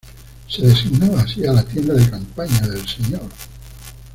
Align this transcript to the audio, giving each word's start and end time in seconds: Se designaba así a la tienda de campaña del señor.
Se 0.49 0.63
designaba 0.63 1.21
así 1.21 1.45
a 1.45 1.53
la 1.53 1.61
tienda 1.63 1.93
de 1.93 2.09
campaña 2.09 2.61
del 2.61 2.87
señor. 2.87 3.29